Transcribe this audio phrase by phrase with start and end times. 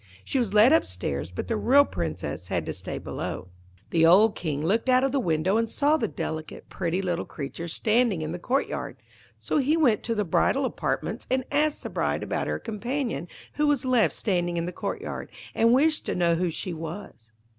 [0.25, 3.49] She was led upstairs, but the real Princess had to stay below.
[3.91, 7.67] The old King looked out of the window and saw the delicate, pretty little creature
[7.67, 8.97] standing in the courtyard;
[9.39, 13.67] so he went to the bridal apartments and asked the bride about her companion, who
[13.67, 17.31] was left standing in the courtyard, and wished to know who she was.